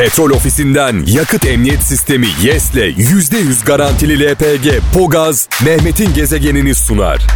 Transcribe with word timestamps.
Petrol 0.00 0.30
ofisinden 0.30 1.04
yakıt 1.06 1.46
emniyet 1.46 1.82
sistemi 1.82 2.28
YES'le 2.42 2.74
%100 2.74 3.64
garantili 3.64 4.30
LPG 4.30 4.68
Pogaz 4.94 5.48
Mehmet'in 5.64 6.14
gezegenini 6.14 6.74
sunar. 6.74 7.26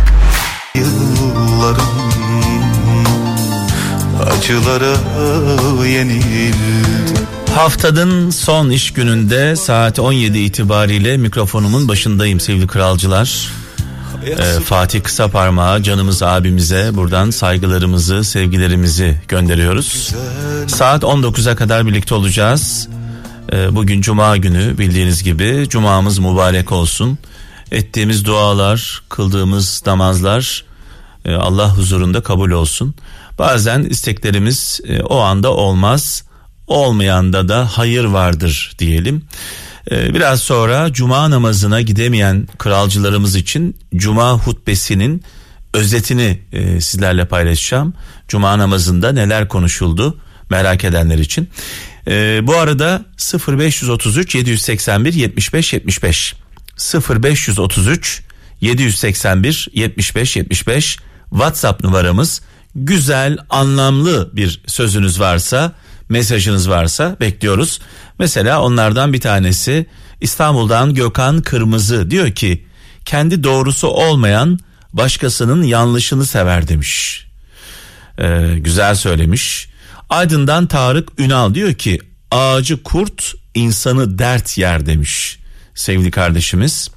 Yıllarım 0.75 1.87
acılara 4.21 4.97
yenildi. 5.87 6.55
Haftanın 7.55 8.31
son 8.31 8.71
iş 8.71 8.93
gününde 8.93 9.57
saat 9.57 9.99
17 9.99 10.39
itibariyle 10.39 11.17
mikrofonumun 11.17 11.89
başındayım 11.89 12.41
sevgili 12.41 12.67
kralcılar. 12.67 13.51
Ee, 14.23 14.61
Fatih 14.61 15.03
Kısaparmağı 15.03 15.83
canımız 15.83 16.23
abimize 16.23 16.91
buradan 16.95 17.31
saygılarımızı, 17.31 18.25
sevgilerimizi 18.25 19.21
gönderiyoruz. 19.29 20.15
Saat 20.67 21.03
19'a 21.03 21.57
kadar 21.57 21.87
birlikte 21.87 22.15
olacağız. 22.15 22.89
Ee, 23.53 23.75
bugün 23.75 24.01
cuma 24.01 24.37
günü 24.37 24.79
bildiğiniz 24.79 25.23
gibi 25.23 25.67
cumamız 25.69 26.19
mübarek 26.19 26.73
olsun. 26.73 27.19
Ettiğimiz 27.73 28.25
dualar, 28.25 29.03
kıldığımız 29.09 29.83
namazlar 29.87 30.65
e, 31.25 31.35
Allah 31.35 31.77
huzurunda 31.77 32.23
kabul 32.23 32.51
olsun. 32.51 32.95
Bazen 33.39 33.83
isteklerimiz 33.83 34.81
e, 34.89 35.03
o 35.03 35.19
anda 35.19 35.51
olmaz. 35.51 36.25
Olmayanda 36.67 37.49
da 37.49 37.69
hayır 37.73 38.05
vardır 38.05 38.73
diyelim. 38.79 39.25
Ee, 39.91 40.15
biraz 40.15 40.41
sonra 40.41 40.93
cuma 40.93 41.31
namazına 41.31 41.81
gidemeyen 41.81 42.49
kralcılarımız 42.59 43.37
için 43.37 43.77
cuma 43.97 44.33
hutbesinin 44.33 45.23
özetini 45.75 46.41
e, 46.53 46.81
sizlerle 46.81 47.25
paylaşacağım. 47.25 47.95
Cuma 48.29 48.59
namazında 48.59 49.13
neler 49.13 49.49
konuşuldu 49.49 50.19
merak 50.51 50.85
edenler 50.85 51.19
için. 51.19 51.49
Ee, 52.09 52.41
bu 52.43 52.57
arada 52.57 53.05
0533 53.49 54.35
781 54.35 55.13
75 55.13 55.73
75 55.73 56.35
0533 57.11 58.23
781 58.61 59.69
75 59.73 60.37
75 60.37 60.99
WhatsApp 61.31 61.85
numaramız. 61.85 62.43
Güzel, 62.75 63.39
anlamlı 63.51 64.31
bir 64.33 64.63
sözünüz 64.67 65.21
varsa, 65.21 65.73
mesajınız 66.09 66.71
varsa 66.71 67.17
bekliyoruz. 67.21 67.81
Mesela 68.19 68.63
onlardan 68.63 69.13
bir 69.13 69.21
tanesi 69.21 69.87
İstanbul'dan 70.21 70.95
Gökhan 70.95 71.43
Kırmızı 71.43 72.11
diyor 72.11 72.31
ki 72.31 72.67
kendi 73.05 73.45
doğrusu 73.45 73.89
olmayan 73.89 74.59
başkasının 74.93 75.63
yanlışını 75.63 76.27
sever 76.27 76.69
demiş. 76.69 77.27
Ee, 78.19 78.55
güzel 78.59 78.95
söylemiş. 78.95 79.69
Aydın'dan 80.11 80.67
Tarık 80.67 81.21
Ünal 81.21 81.55
diyor 81.55 81.75
ki 81.75 82.01
ağacı 82.31 82.83
kurt 82.83 83.35
insanı 83.55 84.19
dert 84.19 84.59
yer 84.59 84.87
demiş 84.87 85.39
sevgili 85.75 86.11
kardeşimiz. 86.11 86.89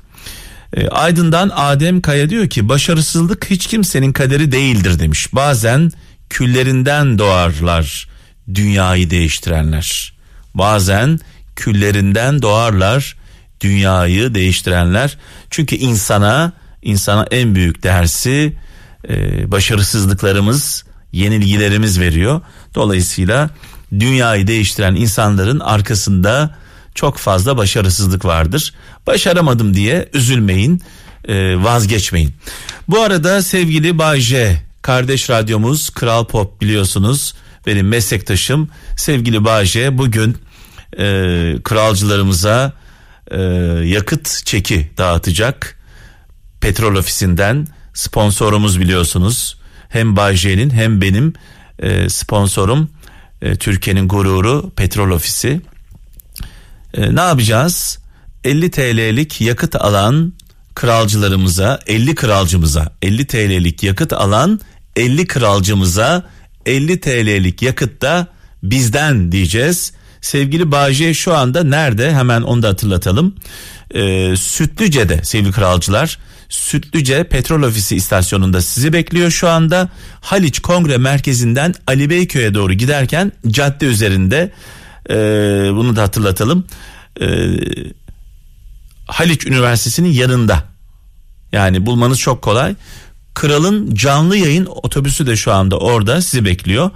Ee, 0.73 0.87
Aydın'dan 0.87 1.51
Adem 1.55 2.01
Kaya 2.01 2.29
diyor 2.29 2.49
ki 2.49 2.69
başarısızlık 2.69 3.49
hiç 3.49 3.67
kimsenin 3.67 4.13
kaderi 4.13 4.51
değildir 4.51 4.99
demiş. 4.99 5.33
Bazen 5.33 5.91
küllerinden 6.29 7.19
doğarlar 7.19 8.07
dünyayı 8.53 9.09
değiştirenler. 9.09 10.13
Bazen 10.53 11.19
küllerinden 11.55 12.41
doğarlar 12.41 13.15
dünyayı 13.61 14.35
değiştirenler. 14.35 15.17
Çünkü 15.49 15.75
insana 15.75 16.53
insana 16.81 17.25
en 17.31 17.55
büyük 17.55 17.83
dersi 17.83 18.53
e, 19.09 19.51
başarısızlıklarımız, 19.51 20.83
yenilgilerimiz 21.11 21.99
veriyor. 21.99 22.41
Dolayısıyla 22.75 23.49
dünyayı 23.99 24.47
değiştiren 24.47 24.95
insanların 24.95 25.59
arkasında 25.59 26.55
çok 26.95 27.17
fazla 27.17 27.57
başarısızlık 27.57 28.25
vardır. 28.25 28.73
Başaramadım 29.07 29.73
diye 29.73 30.09
üzülmeyin, 30.13 30.81
e, 31.27 31.63
vazgeçmeyin. 31.63 32.33
Bu 32.87 33.01
arada 33.01 33.41
sevgili 33.41 33.97
Bayce, 33.97 34.61
kardeş 34.81 35.29
radyomuz 35.29 35.89
Kral 35.89 36.25
Pop 36.25 36.61
biliyorsunuz 36.61 37.33
benim 37.67 37.87
meslektaşım 37.87 38.69
sevgili 38.95 39.45
Bayce 39.45 39.97
bugün 39.97 40.37
e, 40.97 41.05
kralcılarımıza 41.63 42.73
e, 43.31 43.41
yakıt 43.83 44.45
çeki 44.45 44.91
dağıtacak. 44.97 45.77
Petrol 46.61 46.95
ofisinden 46.95 47.67
sponsorumuz 47.93 48.79
biliyorsunuz. 48.79 49.57
Hem 49.89 50.15
Bayce'nin 50.15 50.69
hem 50.69 51.01
benim 51.01 51.33
e, 51.79 52.09
sponsorum 52.09 52.89
e, 53.41 53.55
Türkiye'nin 53.55 54.07
gururu 54.07 54.71
Petrol 54.75 55.11
Ofisi. 55.11 55.61
E, 56.93 57.15
ne 57.15 57.21
yapacağız? 57.21 57.99
50 58.43 58.71
TL'lik 58.71 59.41
yakıt 59.41 59.75
alan 59.75 60.33
kralcılarımıza 60.75 61.79
50 61.87 62.15
kralcımıza 62.15 62.93
50 63.01 63.27
TL'lik 63.27 63.83
yakıt 63.83 64.13
alan 64.13 64.59
50 64.95 65.27
kralcımıza 65.27 66.23
50 66.67 66.99
TL'lik 66.99 67.61
yakıt 67.61 68.01
da 68.01 68.27
bizden 68.63 69.31
diyeceğiz. 69.31 69.93
Sevgili 70.21 70.71
Bağcay 70.71 71.13
şu 71.13 71.35
anda 71.35 71.63
nerede 71.63 72.13
hemen 72.13 72.41
onu 72.41 72.63
da 72.63 72.67
hatırlatalım. 72.67 73.35
Ee, 73.91 74.35
Sütlüce'de 74.37 75.23
sevgili 75.23 75.51
kralcılar. 75.51 76.19
Sütlüce 76.49 77.23
Petrol 77.23 77.63
Ofisi 77.63 77.95
istasyonunda 77.95 78.61
sizi 78.61 78.93
bekliyor 78.93 79.31
şu 79.31 79.49
anda. 79.49 79.89
Haliç 80.21 80.59
Kongre 80.59 80.97
Merkezi'nden 80.97 81.73
Ali 81.87 82.09
Beyköy'e 82.09 82.53
doğru 82.53 82.73
giderken 82.73 83.31
cadde 83.47 83.85
üzerinde 83.85 84.51
e, 85.09 85.15
bunu 85.71 85.95
da 85.95 86.01
hatırlatalım. 86.01 86.65
E, 87.21 87.25
Haliç 89.07 89.45
Üniversitesi'nin 89.45 90.11
yanında. 90.11 90.63
Yani 91.51 91.85
bulmanız 91.85 92.19
çok 92.19 92.41
kolay. 92.41 92.75
Kral'ın 93.37 93.95
canlı 93.95 94.37
yayın 94.37 94.65
otobüsü 94.65 95.27
de 95.27 95.35
şu 95.35 95.53
anda 95.53 95.77
orada 95.77 96.21
sizi 96.21 96.45
bekliyor. 96.45 96.91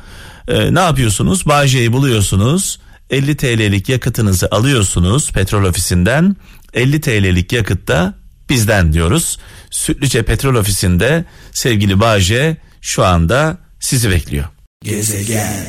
Ee, 0.47 0.74
ne 0.74 0.79
yapıyorsunuz? 0.79 1.46
Bağcay'ı 1.46 1.94
buluyorsunuz. 1.94 2.79
50 3.09 3.38
TL'lik 3.38 3.90
yakıtınızı 3.90 4.47
alıyorsunuz 4.52 5.31
petrol 5.31 5.63
ofisinden. 5.63 6.35
50 6.74 7.02
TL'lik 7.02 7.53
yakıt 7.53 7.88
da 7.88 8.13
bizden 8.50 8.94
diyoruz. 8.94 9.40
Sütlüce 9.72 10.24
Petrol 10.24 10.56
Ofisi'nde 10.56 11.25
sevgili 11.52 12.00
Bağcay 12.00 12.56
şu 12.81 13.06
anda 13.06 13.58
sizi 13.79 14.09
bekliyor. 14.09 14.46
Gezegen. 14.84 15.66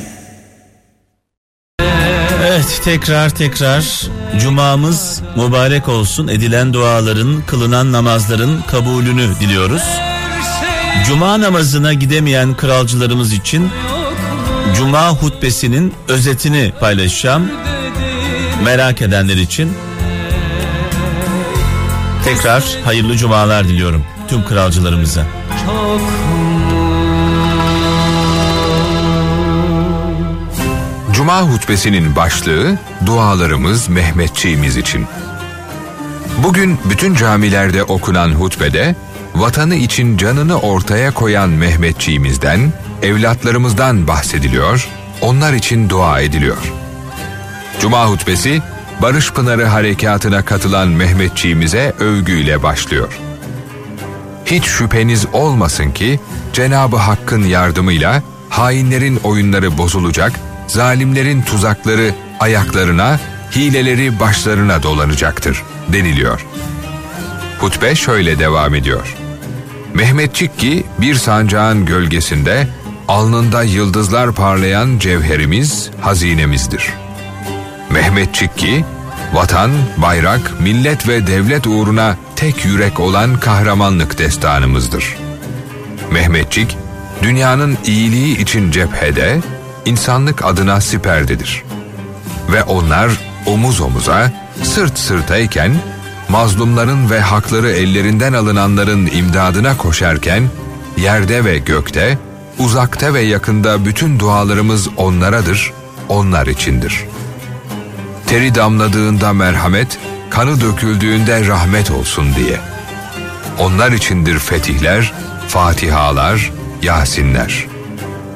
Evet 2.43 2.81
tekrar 2.83 3.29
tekrar 3.29 4.07
cumamız 4.39 5.21
mübarek 5.37 5.89
olsun 5.89 6.27
edilen 6.27 6.73
duaların 6.73 7.43
kılınan 7.47 7.91
namazların 7.91 8.61
kabulünü 8.61 9.29
diliyoruz. 9.39 10.12
Cuma 11.07 11.41
namazına 11.41 11.93
gidemeyen 11.93 12.57
kralcılarımız 12.57 13.33
için 13.33 13.69
Cuma 14.75 15.09
hutbesinin 15.09 15.93
özetini 16.07 16.73
paylaşacağım. 16.79 17.51
Merak 18.63 19.01
edenler 19.01 19.35
için 19.35 19.73
tekrar 22.23 22.63
hayırlı 22.85 23.17
cumalar 23.17 23.67
diliyorum 23.67 24.05
tüm 24.27 24.45
kralcılarımıza. 24.45 25.25
Cuma 31.13 31.41
hutbesinin 31.41 32.15
başlığı 32.15 32.77
dualarımız 33.05 33.89
Mehmetçiğimiz 33.89 34.77
için. 34.77 35.05
Bugün 36.37 36.79
bütün 36.85 37.15
camilerde 37.15 37.83
okunan 37.83 38.29
hutbede 38.29 38.95
vatanı 39.35 39.75
için 39.75 40.17
canını 40.17 40.59
ortaya 40.59 41.13
koyan 41.13 41.49
Mehmetçiğimizden, 41.49 42.73
evlatlarımızdan 43.01 44.07
bahsediliyor, 44.07 44.87
onlar 45.21 45.53
için 45.53 45.89
dua 45.89 46.19
ediliyor. 46.19 46.57
Cuma 47.79 48.09
hutbesi, 48.09 48.61
Barış 49.01 49.31
Pınarı 49.33 49.65
Harekatı'na 49.65 50.45
katılan 50.45 50.87
Mehmetçiğimize 50.87 51.93
övgüyle 51.99 52.63
başlıyor. 52.63 53.19
Hiç 54.45 54.65
şüpheniz 54.65 55.25
olmasın 55.33 55.91
ki 55.91 56.19
Cenabı 56.53 56.97
Hakk'ın 56.97 57.43
yardımıyla 57.43 58.23
hainlerin 58.49 59.19
oyunları 59.23 59.77
bozulacak, 59.77 60.31
zalimlerin 60.67 61.41
tuzakları 61.41 62.11
ayaklarına, 62.39 63.19
hileleri 63.55 64.19
başlarına 64.19 64.83
dolanacaktır 64.83 65.63
deniliyor. 65.87 66.45
Hutbe 67.59 67.95
şöyle 67.95 68.39
devam 68.39 68.75
ediyor. 68.75 69.22
Mehmetçik 69.93 70.59
ki 70.59 70.83
bir 71.01 71.15
sancağın 71.15 71.85
gölgesinde 71.85 72.67
alnında 73.07 73.63
yıldızlar 73.63 74.31
parlayan 74.31 74.99
cevherimiz, 74.99 75.89
hazinemizdir. 76.01 76.93
Mehmetçik 77.89 78.57
ki 78.57 78.85
vatan, 79.33 79.71
bayrak, 79.97 80.61
millet 80.61 81.07
ve 81.07 81.27
devlet 81.27 81.67
uğruna 81.67 82.17
tek 82.35 82.65
yürek 82.65 82.99
olan 82.99 83.39
kahramanlık 83.39 84.17
destanımızdır. 84.17 85.17
Mehmetçik, 86.11 86.77
dünyanın 87.21 87.77
iyiliği 87.85 88.37
için 88.41 88.71
cephede, 88.71 89.41
insanlık 89.85 90.45
adına 90.45 90.81
siperdedir. 90.81 91.63
Ve 92.51 92.63
onlar 92.63 93.11
omuz 93.45 93.81
omuza, 93.81 94.31
sırt 94.63 94.99
sırtayken, 94.99 95.73
mazlumların 96.33 97.09
ve 97.09 97.19
hakları 97.19 97.71
ellerinden 97.71 98.33
alınanların 98.33 99.05
imdadına 99.05 99.77
koşarken, 99.77 100.49
yerde 100.97 101.45
ve 101.45 101.57
gökte, 101.57 102.17
uzakta 102.59 103.13
ve 103.13 103.21
yakında 103.21 103.85
bütün 103.85 104.19
dualarımız 104.19 104.87
onlaradır, 104.97 105.73
onlar 106.09 106.47
içindir. 106.47 107.05
Teri 108.25 108.55
damladığında 108.55 109.33
merhamet, 109.33 109.99
kanı 110.29 110.61
döküldüğünde 110.61 111.47
rahmet 111.47 111.91
olsun 111.91 112.25
diye. 112.35 112.59
Onlar 113.59 113.91
içindir 113.91 114.39
fetihler, 114.39 115.13
fatihalar, 115.47 116.51
yasinler 116.81 117.67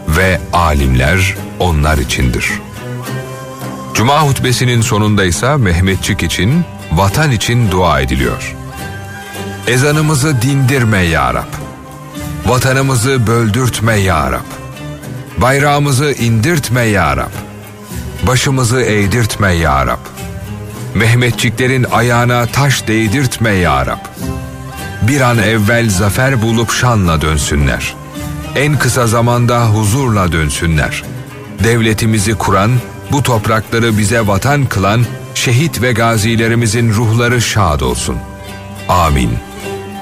ve 0.08 0.40
alimler 0.54 1.36
onlar 1.60 1.98
içindir. 1.98 2.52
Cuma 3.94 4.22
hutbesinin 4.22 4.82
sonunda 4.82 5.26
ise 5.26 5.56
Mehmetçik 5.56 6.24
için, 6.24 6.66
vatan 6.98 7.32
için 7.32 7.72
dua 7.72 8.00
ediliyor. 8.00 8.56
Ezanımızı 9.68 10.42
dindirme 10.42 10.98
ya 10.98 11.34
Rab. 11.34 11.54
Vatanımızı 12.46 13.28
böldürtme 13.28 13.96
ya 13.96 14.32
Rab. 14.32 14.46
Bayrağımızı 15.38 16.12
indirtme 16.12 16.82
ya 16.82 17.18
Rab. 17.18 17.32
Başımızı 18.28 18.82
eğdirtme 18.82 19.54
ya 19.54 19.88
Rab. 19.88 20.00
Mehmetçiklerin 20.96 21.84
ayağına 21.84 22.46
taş 22.46 22.88
değdirtme 22.88 23.50
ya 23.50 23.86
Rab. 23.86 24.06
Bir 25.02 25.22
an 25.22 25.38
evvel 25.38 25.90
zafer 25.90 26.42
bulup 26.42 26.72
şanla 26.72 27.22
dönsünler. 27.22 27.96
En 28.56 28.78
kısa 28.78 29.08
zamanda 29.08 29.66
huzurla 29.66 30.32
dönsünler. 30.32 31.04
Devletimizi 31.64 32.34
kuran, 32.34 32.72
bu 33.12 33.24
toprakları 33.24 33.98
bize 33.98 34.28
vatan 34.28 34.66
kılan 34.66 35.06
şehit 35.38 35.82
ve 35.82 35.92
gazilerimizin 35.92 36.90
ruhları 36.90 37.42
şad 37.42 37.82
olsun. 37.82 38.18
Amin. 38.90 39.30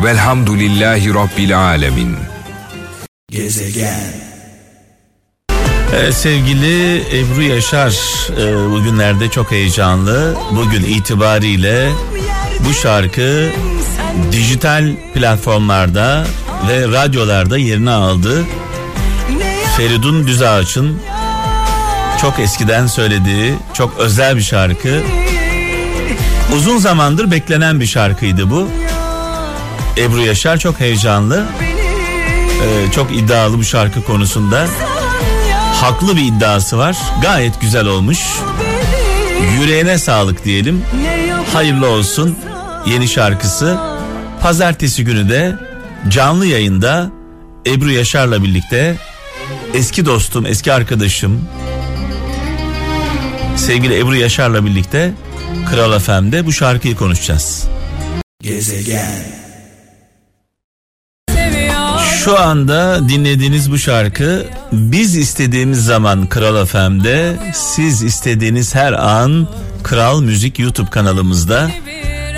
Velhamdülillahi 0.03 1.13
Rabbil 1.13 1.57
Alemin. 1.57 2.15
Gezegen. 3.31 4.13
Evet, 5.95 6.13
sevgili 6.13 6.97
Ebru 7.19 7.41
Yaşar 7.41 7.91
e, 8.41 8.71
bugünlerde 8.71 9.29
çok 9.29 9.51
heyecanlı. 9.51 10.35
Bugün 10.51 10.83
itibariyle 10.83 11.89
bu 12.59 12.73
şarkı 12.73 13.49
dijital 14.31 14.91
platformlarda 15.13 16.27
ve 16.67 16.87
radyolarda 16.87 17.57
yerini 17.57 17.91
aldı. 17.91 18.43
Feridun 19.77 20.27
Düzağaç'ın 20.27 21.01
çok 22.21 22.39
eskiden 22.39 22.87
söylediği 22.87 23.53
çok 23.73 23.99
özel 23.99 24.35
bir 24.37 24.41
şarkı. 24.41 25.01
Uzun 26.55 26.77
zamandır 26.77 27.31
beklenen 27.31 27.79
bir 27.79 27.85
şarkıydı 27.85 28.49
bu. 28.49 28.69
Ebru 29.97 30.21
Yaşar 30.21 30.57
çok 30.57 30.79
heyecanlı. 30.79 31.45
Ee, 32.63 32.91
çok 32.91 33.15
iddialı 33.15 33.57
bu 33.57 33.63
şarkı 33.63 34.03
konusunda. 34.03 34.67
Haklı 35.81 36.15
bir 36.15 36.21
iddiası 36.21 36.77
var. 36.77 36.97
Gayet 37.21 37.61
güzel 37.61 37.85
olmuş. 37.85 38.19
Yüreğine 39.59 39.97
sağlık 39.97 40.45
diyelim. 40.45 40.83
Hayırlı 41.53 41.87
olsun 41.87 42.37
yeni 42.85 43.07
şarkısı. 43.07 43.77
Pazartesi 44.41 45.03
günü 45.03 45.29
de 45.29 45.55
canlı 46.09 46.45
yayında 46.45 47.11
Ebru 47.67 47.91
Yaşar'la 47.91 48.43
birlikte 48.43 48.97
eski 49.73 50.05
dostum, 50.05 50.45
eski 50.45 50.73
arkadaşım 50.73 51.41
sevgili 53.55 53.99
Ebru 53.99 54.15
Yaşar'la 54.15 54.65
birlikte 54.65 55.13
Kral 55.69 55.99
FM'de 55.99 56.45
bu 56.45 56.53
şarkıyı 56.53 56.95
konuşacağız. 56.95 57.67
Gezegen. 58.41 59.35
Şu 62.23 62.39
anda 62.39 63.09
dinlediğiniz 63.09 63.71
bu 63.71 63.77
şarkı 63.77 64.45
biz 64.71 65.15
istediğimiz 65.15 65.85
zaman 65.85 66.29
Kral 66.29 66.65
FM'de 66.65 67.35
siz 67.53 68.03
istediğiniz 68.03 68.75
her 68.75 68.93
an 68.93 69.47
Kral 69.83 70.21
Müzik 70.21 70.59
YouTube 70.59 70.89
kanalımızda 70.89 71.69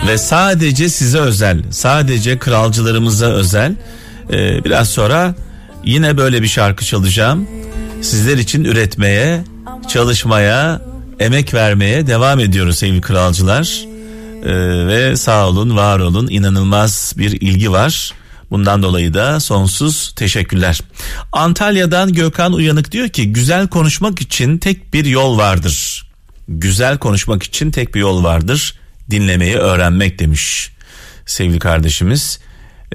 ve 0.07 0.17
sadece 0.17 0.89
size 0.89 1.19
özel 1.19 1.63
sadece 1.71 2.39
kralcılarımıza 2.39 3.25
özel 3.25 3.75
ee, 4.29 4.63
biraz 4.63 4.89
sonra 4.89 5.35
yine 5.83 6.17
böyle 6.17 6.41
bir 6.41 6.47
şarkı 6.47 6.85
çalacağım 6.85 7.47
sizler 8.01 8.37
için 8.37 8.63
üretmeye 8.63 9.43
çalışmaya 9.87 10.81
emek 11.19 11.53
vermeye 11.53 12.07
devam 12.07 12.39
ediyoruz 12.39 12.77
sevgili 12.77 13.01
kralcılar 13.01 13.85
Ee, 14.43 14.87
ve 14.87 15.17
sağ 15.17 15.47
olun 15.47 15.75
var 15.75 15.99
olun 15.99 16.27
inanılmaz 16.29 17.13
bir 17.17 17.41
ilgi 17.41 17.71
var 17.71 18.13
Bundan 18.51 18.83
dolayı 18.83 19.13
da 19.13 19.39
sonsuz 19.39 20.13
teşekkürler. 20.15 20.81
Antalya'dan 21.31 22.13
Gökhan 22.13 22.53
Uyanık 22.53 22.91
diyor 22.91 23.09
ki 23.09 23.33
güzel 23.33 23.67
konuşmak 23.67 24.21
için 24.21 24.57
tek 24.57 24.93
bir 24.93 25.05
yol 25.05 25.37
vardır. 25.37 26.07
Güzel 26.47 26.97
konuşmak 26.97 27.43
için 27.43 27.71
tek 27.71 27.95
bir 27.95 27.99
yol 27.99 28.23
vardır. 28.23 28.79
Dinlemeyi 29.11 29.55
öğrenmek 29.55 30.19
demiş 30.19 30.71
sevgili 31.25 31.59
kardeşimiz. 31.59 32.39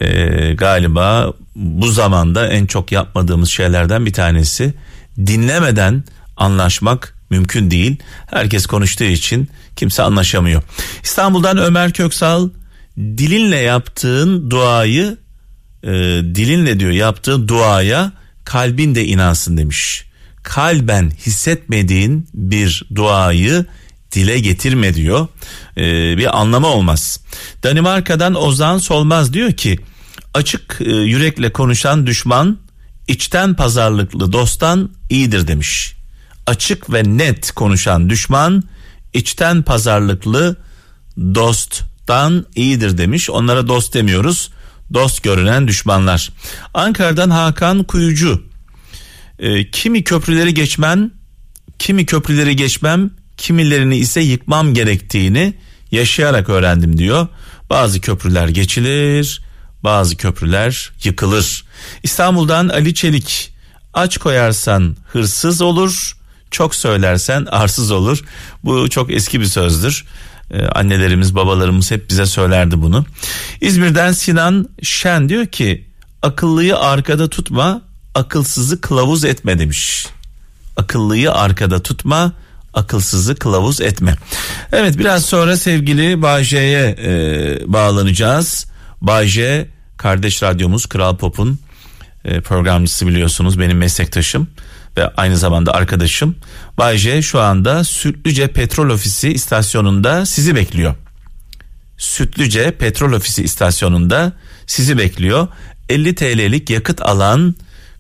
Ee, 0.01 0.55
galiba 0.55 1.33
bu 1.57 1.89
zamanda 1.89 2.49
en 2.49 2.67
çok 2.67 2.93
yapmadığımız 2.93 3.51
şeylerden 3.51 4.07
bir 4.07 4.13
tanesi 4.13 4.75
dinlemeden 5.19 6.05
anlaşmak 6.37 7.12
mümkün 7.33 7.71
değil. 7.71 7.97
Herkes 8.27 8.67
konuştuğu 8.67 9.05
için 9.05 9.49
kimse 9.77 10.03
anlaşamıyor. 10.03 10.63
İstanbul'dan 11.03 11.59
Ömer 11.59 11.93
Köksal 11.93 12.49
dilinle 12.99 13.57
yaptığın 13.57 14.51
duayı 14.51 15.17
e, 15.83 15.91
dilinle 16.35 16.81
diyor 16.81 16.91
yaptığın 16.91 17.49
duaya 17.49 18.13
kalbin 18.45 18.95
de 18.95 19.05
inansın 19.05 19.57
demiş. 19.57 20.05
Kalben 20.43 21.11
hissetmediğin 21.27 22.29
bir 22.35 22.85
duayı 22.95 23.67
dile 24.13 24.39
getirme 24.39 24.95
diyor. 24.95 25.29
E, 25.77 25.83
bir 26.19 26.41
anlamı 26.41 26.67
olmaz. 26.67 27.21
Danimarka'dan 27.63 28.35
Ozan 28.35 28.79
Solmaz 28.79 29.33
diyor 29.33 29.53
ki 29.53 29.79
açık 30.35 30.79
e, 30.81 30.91
yürekle 30.91 31.53
konuşan 31.53 32.07
düşman 32.07 32.59
içten 33.09 33.55
pazarlıklı 33.55 34.33
dosttan 34.33 34.91
iyidir 35.11 35.49
demiş. 35.49 36.02
Açık 36.47 36.93
ve 36.93 37.03
net 37.05 37.53
konuşan 37.53 38.11
düşman 38.11 38.63
içten 39.13 39.63
pazarlıklı 39.63 40.57
dosttan 41.19 42.47
iyidir 42.55 42.99
demiş. 42.99 43.31
Onlara 43.31 43.69
dost 43.69 43.95
demiyoruz 43.95 44.51
dost 44.95 45.23
görünen 45.23 45.69
düşmanlar. 45.69 46.31
Ankara'dan 46.75 47.31
Hakan 47.31 47.85
Kuyucu. 47.85 48.43
E, 49.39 49.71
kimi 49.71 50.05
köprüleri 50.05 50.55
geçmen, 50.55 51.11
kimi 51.79 52.07
köprüleri 52.07 52.57
geçmem, 52.57 53.11
kimilerini 53.37 53.97
ise 53.97 54.21
yıkmam 54.21 54.75
gerektiğini 54.75 55.55
yaşayarak 55.91 56.49
öğrendim 56.49 56.99
diyor. 56.99 57.29
Bazı 57.71 58.01
köprüler 58.01 58.49
geçilir, 58.49 59.43
bazı 59.85 60.17
köprüler 60.17 60.91
yıkılır. 61.05 61.65
İstanbul'dan 62.03 62.69
Ali 62.69 62.95
Çelik. 62.95 63.53
Aç 63.95 64.19
koyarsan 64.19 64.97
hırsız 65.07 65.63
olur, 65.63 66.17
çok 66.53 66.75
söylersen 66.75 67.47
arsız 67.51 67.91
olur. 67.91 68.25
Bu 68.65 68.91
çok 68.91 69.13
eski 69.13 69.41
bir 69.41 69.47
sözdür. 69.47 70.05
Ee, 70.51 70.67
annelerimiz 70.67 71.35
babalarımız 71.35 71.91
hep 71.91 72.11
bize 72.11 72.27
söylerdi 72.27 72.83
bunu. 72.83 73.05
İzmir'den 73.61 74.13
Sinan 74.13 74.69
Şen 74.83 75.29
diyor 75.29 75.47
ki 75.47 75.89
akıllıyı 76.23 76.79
arkada 76.79 77.29
tutma 77.29 77.83
akılsızı 78.15 78.81
kılavuz 78.81 79.25
etme 79.25 79.59
demiş. 79.59 80.07
Akıllıyı 80.77 81.33
arkada 81.33 81.83
tutma 81.83 82.33
akılsızı 82.75 83.35
kılavuz 83.35 83.81
etme. 83.81 84.17
Evet 84.73 84.99
biraz 84.99 85.25
sonra 85.25 85.57
sevgili 85.57 86.23
Bayce'ye 86.23 86.97
e, 87.03 87.73
bağlanacağız. 87.73 88.67
Bayce 89.01 89.69
kardeş 89.97 90.43
radyomuz 90.43 90.87
Kral 90.87 91.17
Pop'un 91.17 91.59
e, 92.25 92.41
programcısı 92.41 93.07
biliyorsunuz 93.07 93.59
benim 93.59 93.79
meslektaşım 93.79 94.49
ve 94.97 95.09
aynı 95.09 95.37
zamanda 95.37 95.75
arkadaşım. 95.75 96.37
Bay 96.79 96.99
J 96.99 97.23
şu 97.23 97.41
anda 97.41 97.85
Sütlüce 97.85 98.49
Petrol 98.49 98.91
Ofisi 98.91 99.33
istasyonunda 99.33 100.27
sizi 100.27 100.55
bekliyor. 100.55 100.95
Sütlüce 101.99 102.71
Petrol 102.71 103.13
Ofisi 103.13 103.43
istasyonunda 103.43 104.33
sizi 104.67 104.99
bekliyor. 104.99 105.49
50 105.89 106.15
TL'lik 106.15 106.71
yakıt 106.71 107.03
alan 107.03 107.55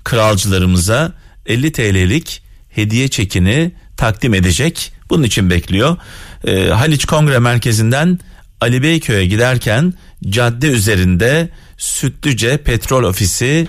kralcılarımıza 0.04 1.12
50 1.46 1.72
TL'lik 1.72 2.42
hediye 2.68 3.08
çekini 3.08 3.72
takdim 3.96 4.34
edecek. 4.34 4.92
Bunun 5.10 5.22
için 5.22 5.50
bekliyor. 5.50 5.96
Ee, 6.44 6.68
Haliç 6.68 7.04
Kongre 7.04 7.38
Merkezi'nden 7.38 8.18
Ali 8.60 8.82
Beyköy'e 8.82 9.26
giderken 9.26 9.94
cadde 10.28 10.66
üzerinde 10.66 11.48
Sütlüce 11.78 12.56
Petrol 12.56 13.02
Ofisi 13.02 13.68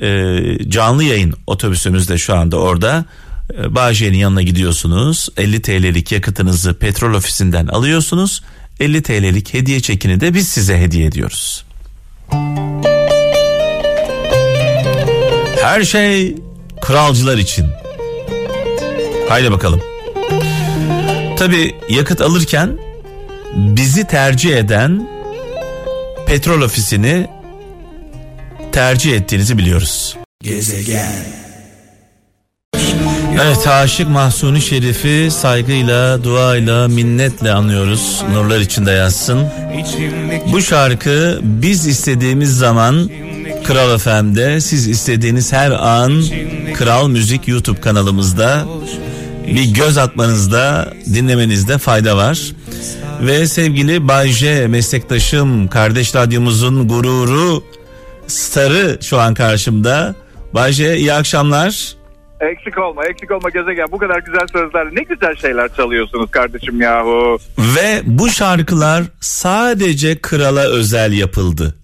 e, 0.00 0.38
canlı 0.68 1.04
yayın 1.04 1.34
otobüsümüz 1.46 2.08
de 2.08 2.18
şu 2.18 2.36
anda 2.36 2.56
orada. 2.56 3.04
E, 3.58 3.74
Bağcay'ın 3.74 4.14
yanına 4.14 4.42
gidiyorsunuz. 4.42 5.28
50 5.36 5.62
TL'lik 5.62 6.12
yakıtınızı 6.12 6.74
petrol 6.74 7.14
ofisinden 7.14 7.66
alıyorsunuz. 7.66 8.42
50 8.80 9.02
TL'lik 9.02 9.54
hediye 9.54 9.80
çekini 9.80 10.20
de 10.20 10.34
biz 10.34 10.48
size 10.48 10.78
hediye 10.78 11.06
ediyoruz. 11.06 11.64
Her 15.62 15.84
şey 15.84 16.36
kralcılar 16.80 17.38
için. 17.38 17.66
Haydi 19.28 19.52
bakalım. 19.52 19.80
Tabi 21.38 21.74
yakıt 21.88 22.20
alırken 22.20 22.78
bizi 23.54 24.06
tercih 24.06 24.56
eden 24.56 25.08
petrol 26.26 26.62
ofisini 26.62 27.26
tercih 28.72 29.12
ettiğinizi 29.12 29.58
biliyoruz. 29.58 30.16
Gezegen. 30.42 31.42
Evet 33.42 33.68
Aşık 33.68 34.08
Mahsuni 34.08 34.60
Şerif'i 34.60 35.30
saygıyla, 35.30 36.24
duayla, 36.24 36.88
minnetle 36.88 37.52
anıyoruz. 37.52 38.22
Nurlar 38.32 38.60
içinde 38.60 38.90
yazsın. 38.90 39.46
Bu 40.52 40.62
şarkı 40.62 41.40
biz 41.42 41.86
istediğimiz 41.86 42.58
zaman 42.58 43.10
Kral 43.64 43.98
FM'de, 43.98 44.60
siz 44.60 44.88
istediğiniz 44.88 45.52
her 45.52 45.70
an 45.70 46.24
Kral 46.74 47.08
Müzik 47.08 47.48
YouTube 47.48 47.80
kanalımızda 47.80 48.64
bir 49.46 49.74
göz 49.74 49.98
atmanızda, 49.98 50.94
dinlemenizde 51.14 51.78
fayda 51.78 52.16
var. 52.16 52.52
Ve 53.20 53.46
sevgili 53.46 54.08
Bay 54.08 54.28
J, 54.28 54.66
meslektaşım, 54.66 55.68
kardeş 55.68 56.14
radyomuzun 56.14 56.88
gururu, 56.88 57.64
starı 58.32 58.98
şu 59.02 59.18
an 59.18 59.34
karşımda. 59.34 60.14
Bay 60.54 60.72
J 60.72 60.96
iyi 60.96 61.12
akşamlar. 61.12 61.94
Eksik 62.40 62.78
olma 62.78 63.04
eksik 63.04 63.30
olma 63.30 63.50
gezegen 63.50 63.86
bu 63.92 63.98
kadar 63.98 64.18
güzel 64.18 64.46
sözler 64.52 64.86
ne 64.92 65.02
güzel 65.02 65.36
şeyler 65.36 65.74
çalıyorsunuz 65.76 66.30
kardeşim 66.30 66.80
yahu. 66.80 67.38
Ve 67.58 68.02
bu 68.04 68.28
şarkılar 68.28 69.02
sadece 69.20 70.18
krala 70.18 70.62
özel 70.62 71.12
yapıldı. 71.12 71.74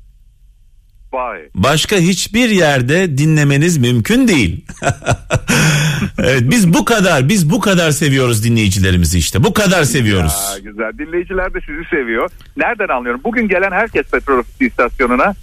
Vay. 1.13 1.41
Başka 1.55 1.97
hiçbir 1.97 2.49
yerde 2.49 3.19
dinlemeniz 3.19 3.79
mümkün 3.79 4.29
değil. 4.29 4.65
evet 6.19 6.43
biz 6.43 6.75
bu 6.75 6.85
kadar 6.85 7.29
biz 7.29 7.51
bu 7.51 7.61
kadar 7.61 7.91
seviyoruz 7.91 8.45
dinleyicilerimizi 8.45 9.19
işte. 9.19 9.45
Bu 9.45 9.55
kadar 9.55 9.85
seviyoruz. 9.85 10.53
Ya, 10.53 10.59
güzel 10.59 10.99
dinleyiciler 10.99 11.55
de 11.55 11.59
sizi 11.67 11.85
seviyor. 11.91 12.31
Nereden 12.57 12.89
anlıyorum? 12.89 13.21
Bugün 13.25 13.49
gelen 13.49 13.71
herkes 13.71 14.07
petrol 14.07 14.43
istasyonuna 14.61 15.35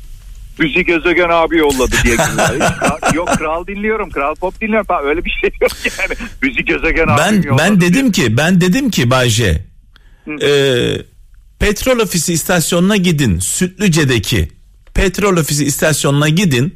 Müzik 0.60 0.88
Gezegen 0.88 1.30
abi 1.30 1.58
yolladı 1.58 1.96
diye 2.04 2.16
yok 3.14 3.28
kral 3.38 3.68
dinliyorum 3.68 4.10
kral 4.10 4.36
pop 4.36 4.62
dinliyorum 4.62 4.86
falan 4.88 5.06
öyle 5.06 5.26
bir 5.26 5.30
şey 5.42 5.50
yok 5.62 5.72
yani. 6.00 6.14
Müzik 6.42 6.68
Gezegen 6.68 7.08
abi 7.08 7.18
Ben 7.22 7.42
yolladı 7.42 7.64
ben 7.64 7.82
diye. 7.82 7.90
dedim 7.94 8.12
ki 8.12 8.38
ben 8.38 8.62
dedim 8.62 8.90
ki 8.90 9.10
Bayce 9.10 9.66
petrol 11.60 12.00
ofisi 12.00 12.34
istasyonuna 12.34 12.98
gidin 12.98 13.40
Sütlüce'deki 13.40 14.48
petrol 14.94 15.38
ofisi 15.38 15.66
istasyonuna 15.66 16.30
gidin 16.30 16.76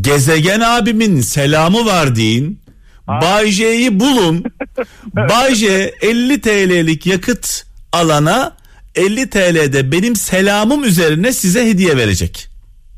gezegen 0.00 0.60
abimin 0.60 1.20
selamı 1.20 1.86
var 1.86 2.16
deyin 2.16 2.60
Bay 3.08 3.50
J'yi 3.50 4.00
bulun 4.00 4.44
Bay 5.16 5.54
J 5.54 5.66
50 6.02 6.40
TL'lik 6.40 7.06
yakıt 7.06 7.66
alana 7.92 8.56
50 8.94 9.30
TL'de 9.30 9.92
benim 9.92 10.16
selamım 10.16 10.84
üzerine 10.84 11.32
size 11.32 11.66
hediye 11.66 11.96
verecek. 11.96 12.49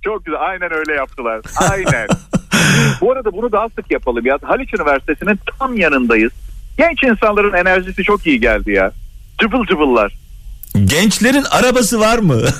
Çok 0.05 0.25
güzel 0.25 0.41
aynen 0.41 0.73
öyle 0.73 0.93
yaptılar 0.93 1.41
aynen. 1.71 2.09
Bu 3.01 3.13
arada 3.13 3.33
bunu 3.33 3.53
daha 3.53 3.69
sık 3.69 3.91
yapalım 3.91 4.27
ya. 4.27 4.39
Haliç 4.43 4.75
Üniversitesi'nin 4.75 5.39
tam 5.59 5.77
yanındayız. 5.77 6.33
Genç 6.79 7.03
insanların 7.03 7.53
enerjisi 7.53 8.03
çok 8.05 8.27
iyi 8.27 8.41
geldi 8.41 8.71
ya. 8.73 8.93
Cıvıl 9.41 9.67
cıvıllar. 9.67 10.13
Gençlerin 10.85 11.45
arabası 11.51 12.01
var 12.01 12.19
mı? 12.19 12.43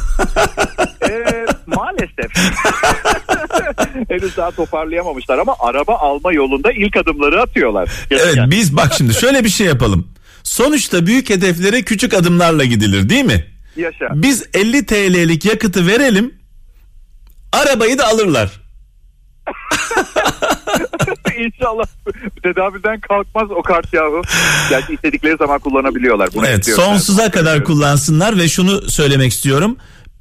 Ee, 1.11 1.47
maalesef. 1.67 2.33
Henüz 4.09 4.37
daha 4.37 4.51
toparlayamamışlar 4.51 5.39
ama 5.39 5.57
araba 5.61 5.97
alma 5.97 6.33
yolunda 6.33 6.73
ilk 6.73 6.97
adımları 6.97 7.43
atıyorlar. 7.43 7.89
evet 8.11 8.37
biz 8.47 8.77
bak 8.77 8.93
şimdi 8.99 9.15
şöyle 9.15 9.45
bir 9.45 9.49
şey 9.49 9.67
yapalım. 9.67 10.09
Sonuçta 10.43 11.07
büyük 11.07 11.31
hedeflere 11.31 11.83
küçük 11.83 12.15
adımlarla 12.15 12.65
gidilir 12.65 13.09
değil 13.09 13.25
mi? 13.25 13.47
Yaşa. 13.77 14.09
Biz 14.15 14.47
50 14.55 14.87
TL'lik 14.87 15.45
yakıtı 15.45 15.87
verelim. 15.87 16.35
Arabayı 17.53 17.99
da 17.99 18.07
alırlar. 18.07 18.51
İnşallah 21.39 21.85
tedaviden 22.43 23.01
kalkmaz 23.01 23.51
o 23.51 23.63
kart 23.63 23.93
yahu. 23.95 24.23
Gerçi 24.71 24.95
istedikleri 24.95 25.37
zaman 25.37 25.59
kullanabiliyorlar. 25.59 26.29
Bunu 26.35 26.47
Evet 26.47 26.59
istiyorum 26.59 26.85
ben. 26.87 26.91
sonsuza 26.93 27.31
kadar 27.31 27.65
kullansınlar 27.65 28.39
ve 28.39 28.49
şunu 28.49 28.91
söylemek 28.91 29.33
istiyorum. 29.33 29.77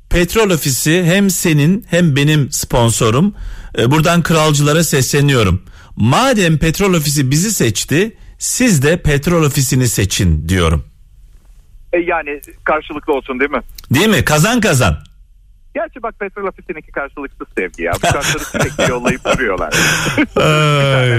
Petrol 0.10 0.50
ofisi 0.50 1.04
hem 1.04 1.30
senin 1.30 1.86
hem 1.90 2.16
benim 2.16 2.52
sponsorum. 2.52 3.36
Ee, 3.78 3.92
Buradan 3.92 4.24
kralcılara 4.24 4.84
sesleniyorum. 4.84 5.64
Madem 5.96 6.58
petrol 6.58 6.94
ofisi 6.94 7.32
bizi 7.32 7.52
seçti, 7.52 8.18
siz 8.40 8.84
de 8.84 9.02
petrol 9.02 9.44
ofisini 9.44 9.88
seçin 9.88 10.50
diyorum. 10.50 10.86
E 11.94 11.98
yani 11.98 12.42
karşılıklı 12.64 13.14
olsun 13.14 13.40
değil 13.40 13.52
mi? 13.52 13.62
Değil 13.94 14.08
mi? 14.10 14.26
Kazan 14.26 14.62
kazan. 14.62 14.98
Gerçi 15.75 16.04
bak 16.04 16.20
petrol 16.20 16.48
ofisininki 16.48 16.92
karşılıksız 16.92 17.48
sevgi 17.58 17.84
ya. 17.84 17.92
Bu 17.96 18.00
kartları 18.00 18.44
sürekli 18.51 18.92
yollayıp 18.92 19.25
duruyorlar. 19.25 19.74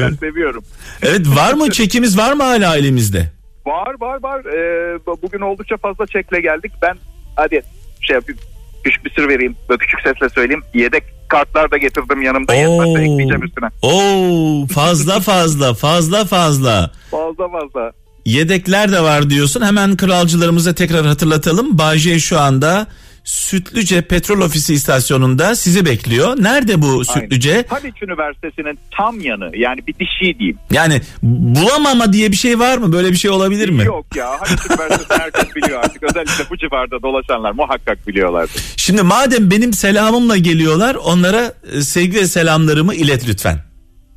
Ben 0.00 0.14
seviyorum. 0.14 0.64
evet 1.02 1.26
var 1.36 1.52
mı 1.52 1.70
çekimiz 1.70 2.18
var 2.18 2.32
mı 2.32 2.42
hala 2.42 2.76
elimizde? 2.76 3.28
Var 3.66 3.94
var 4.00 4.22
var. 4.22 4.44
Ee, 4.44 4.98
bugün 5.22 5.40
oldukça 5.40 5.76
fazla 5.76 6.06
çekle 6.06 6.40
geldik. 6.40 6.72
Ben 6.82 6.96
hadi 7.36 7.62
şey 8.00 8.14
yapayım. 8.14 8.40
Küçük 8.84 9.04
bir 9.04 9.10
sır 9.14 9.28
vereyim. 9.28 9.56
Böyle 9.68 9.78
küçük 9.78 10.00
sesle 10.00 10.28
söyleyeyim. 10.28 10.62
Yedek 10.74 11.04
kartlar 11.28 11.70
da 11.70 11.76
getirdim 11.76 12.22
yanımda. 12.22 12.54
Yetmezse 12.54 13.02
ekleyeceğim 13.02 13.42
üstüne. 13.44 13.68
Oo, 13.82 14.66
fazla 14.66 15.20
fazla 15.20 15.74
fazla 15.74 16.24
fazla. 16.24 16.90
Fazla 17.10 17.48
fazla. 17.48 17.92
Yedekler 18.24 18.92
de 18.92 19.00
var 19.02 19.30
diyorsun. 19.30 19.60
Hemen 19.62 19.96
kralcılarımıza 19.96 20.72
tekrar 20.74 21.06
hatırlatalım. 21.06 21.78
Bayce 21.78 22.18
şu 22.18 22.40
anda 22.40 22.86
Sütlüce 23.24 24.02
Petrol 24.02 24.40
Ofisi 24.40 24.74
istasyonunda 24.74 25.54
sizi 25.54 25.84
bekliyor. 25.84 26.36
Nerede 26.42 26.82
bu 26.82 27.04
Sütlüce? 27.04 27.52
Aynen. 27.52 27.64
Haliç 27.68 28.02
Üniversitesi'nin 28.02 28.78
tam 28.96 29.20
yanı. 29.20 29.50
Yani 29.56 29.86
bir 29.86 29.94
dişi 29.94 30.38
diyeyim. 30.38 30.58
Yani 30.70 31.00
bulamama 31.22 32.12
diye 32.12 32.30
bir 32.30 32.36
şey 32.36 32.58
var 32.58 32.78
mı? 32.78 32.92
Böyle 32.92 33.10
bir 33.10 33.16
şey 33.16 33.30
olabilir 33.30 33.68
mi? 33.68 33.84
Yok 33.84 34.06
ya. 34.16 34.30
Haliç 34.40 34.60
Üniversitesi 34.70 35.20
herkes 35.22 35.56
biliyor 35.56 35.78
artık. 35.84 36.02
Özellikle 36.02 36.50
bu 36.50 36.56
civarda 36.56 37.02
dolaşanlar 37.02 37.52
muhakkak 37.52 38.08
biliyorlardır. 38.08 38.62
Şimdi 38.76 39.02
madem 39.02 39.50
benim 39.50 39.72
selamımla 39.72 40.36
geliyorlar 40.36 40.94
onlara 40.94 41.52
e, 41.72 41.80
sevgi 41.82 42.16
ve 42.16 42.26
selamlarımı 42.26 42.94
ilet 42.94 43.28
lütfen. 43.28 43.58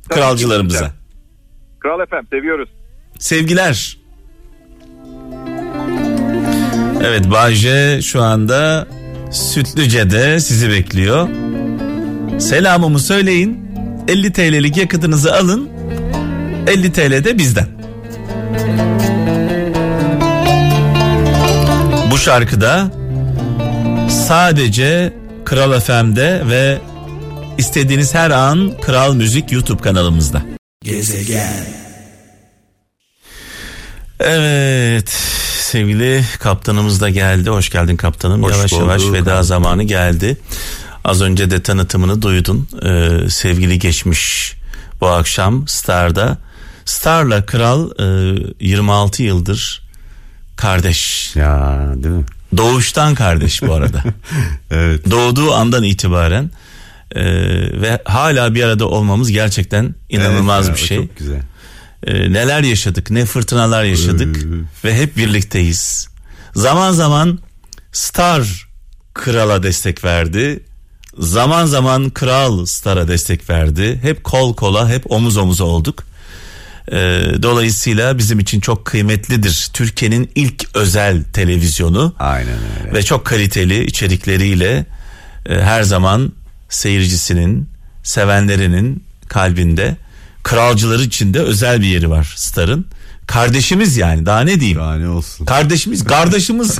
Tabii 0.08 0.20
Kralcılarımıza. 0.20 0.86
ki. 0.86 0.92
Kral 1.80 2.00
efendim 2.00 2.26
seviyoruz. 2.30 2.68
Sevgiler. 3.18 3.96
Evet 7.04 7.30
Bayce 7.30 8.00
şu 8.02 8.22
anda 8.22 8.86
Sütlüce'de 9.36 10.40
sizi 10.40 10.70
bekliyor. 10.70 11.28
Selamımı 12.38 12.98
söyleyin. 12.98 13.66
50 14.08 14.32
TL'lik 14.32 14.76
yakıtınızı 14.76 15.34
alın. 15.34 15.68
50 16.66 16.92
TL 16.92 17.24
de 17.24 17.38
bizden. 17.38 17.68
Bu 22.10 22.18
şarkıda 22.18 22.90
sadece 24.26 25.12
Kral 25.44 25.80
FM'de 25.80 26.42
ve 26.48 26.78
istediğiniz 27.58 28.14
her 28.14 28.30
an 28.30 28.72
Kral 28.82 29.14
Müzik 29.14 29.52
YouTube 29.52 29.82
kanalımızda. 29.82 30.42
Gezegen. 30.82 31.66
Evet 34.20 35.35
sevgili 35.66 36.24
kaptanımız 36.38 37.00
da 37.00 37.08
geldi. 37.08 37.50
Hoş 37.50 37.70
geldin 37.70 37.96
kaptanım. 37.96 38.42
Hoş 38.42 38.56
yavaş 38.56 38.72
yavaş 38.72 39.02
bulduk. 39.02 39.14
veda 39.14 39.42
zamanı 39.42 39.82
geldi. 39.82 40.36
Az 41.04 41.22
önce 41.22 41.50
de 41.50 41.62
tanıtımını 41.62 42.22
duydun. 42.22 42.68
Ee, 42.84 43.30
sevgili 43.30 43.78
geçmiş 43.78 44.54
bu 45.00 45.06
akşam 45.06 45.68
Star'da. 45.68 46.38
Star'la 46.84 47.46
Kral 47.46 47.90
e, 47.98 48.64
26 48.66 49.22
yıldır 49.22 49.82
kardeş. 50.56 51.30
Ya 51.36 51.78
değil 51.94 52.14
mi? 52.14 52.24
Doğuştan 52.56 53.14
kardeş 53.14 53.62
bu 53.62 53.74
arada. 53.74 54.02
Evet. 54.70 55.10
Doğduğu 55.10 55.54
andan 55.54 55.82
itibaren 55.82 56.50
e, 57.14 57.24
ve 57.80 58.02
hala 58.04 58.54
bir 58.54 58.62
arada 58.64 58.88
olmamız 58.88 59.30
gerçekten 59.30 59.94
inanılmaz 60.08 60.68
Evet 60.68 60.76
bir 60.76 60.80
ya, 60.80 60.84
o 60.84 60.88
şey. 60.88 60.96
Çok 60.96 61.16
güzel. 61.16 61.42
Ee, 62.06 62.32
neler 62.32 62.62
yaşadık, 62.62 63.10
ne 63.10 63.24
fırtınalar 63.24 63.84
yaşadık 63.84 64.36
ve 64.84 64.94
hep 64.94 65.16
birlikteyiz. 65.16 66.08
Zaman 66.54 66.92
zaman 66.92 67.38
Star 67.92 68.68
Kral'a 69.14 69.62
destek 69.62 70.04
verdi. 70.04 70.60
Zaman 71.18 71.66
zaman 71.66 72.10
Kral 72.10 72.66
Star'a 72.66 73.08
destek 73.08 73.50
verdi. 73.50 73.98
Hep 74.02 74.24
kol 74.24 74.54
kola, 74.54 74.88
hep 74.88 75.10
omuz 75.12 75.36
omuza 75.36 75.64
olduk. 75.64 76.04
E, 76.88 76.94
dolayısıyla 77.42 78.18
bizim 78.18 78.38
için 78.38 78.60
çok 78.60 78.84
kıymetlidir. 78.84 79.68
Türkiye'nin 79.72 80.30
ilk 80.34 80.76
özel 80.76 81.24
televizyonu. 81.24 82.14
Aynen 82.18 82.58
öyle. 82.84 82.94
Ve 82.94 83.02
çok 83.02 83.24
kaliteli 83.24 83.84
içerikleriyle 83.84 84.86
e, 85.46 85.54
her 85.60 85.82
zaman 85.82 86.32
seyircisinin, 86.68 87.68
sevenlerinin 88.02 89.04
kalbinde, 89.28 89.96
kralcıları 90.46 91.02
içinde 91.02 91.40
özel 91.40 91.80
bir 91.80 91.86
yeri 91.86 92.10
var 92.10 92.34
Star'ın. 92.36 92.86
Kardeşimiz 93.26 93.96
yani 93.96 94.26
daha 94.26 94.40
ne 94.40 94.60
diyeyim? 94.60 94.78
Daha 94.78 94.96
ne 94.96 95.08
olsun. 95.08 95.44
Kardeşimiz, 95.44 96.04
kardeşimiz. 96.04 96.78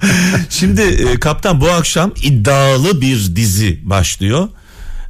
Şimdi 0.50 0.80
e, 0.80 1.20
kaptan 1.20 1.60
bu 1.60 1.70
akşam 1.70 2.12
iddialı 2.22 3.00
bir 3.00 3.36
dizi 3.36 3.80
başlıyor. 3.82 4.48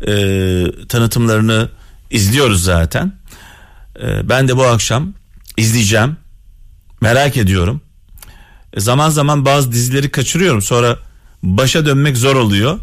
E, 0.07 0.87
tanıtımlarını 0.89 1.69
izliyoruz 2.11 2.65
zaten. 2.65 3.13
E, 4.03 4.29
ben 4.29 4.49
de 4.49 4.57
bu 4.57 4.65
akşam 4.65 5.15
izleyeceğim. 5.57 6.17
Merak 7.01 7.37
ediyorum. 7.37 7.81
E, 8.73 8.81
zaman 8.81 9.11
zaman 9.11 9.45
bazı 9.45 9.73
dizileri 9.73 10.11
kaçırıyorum. 10.11 10.63
Sonra 10.63 10.99
başa 11.43 11.87
dönmek 11.87 12.17
zor 12.17 12.37
oluyor. 12.37 12.79